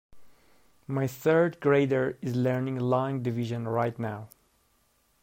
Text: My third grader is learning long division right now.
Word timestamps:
My 0.87 1.05
third 1.05 1.59
grader 1.59 2.17
is 2.23 2.35
learning 2.35 2.79
long 2.79 3.21
division 3.21 3.67
right 3.67 3.99
now. 3.99 4.29